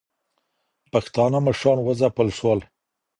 پښتانه 0.91 1.37
مشران 1.47 1.79
وځپل 1.81 2.27
سول 2.39 2.59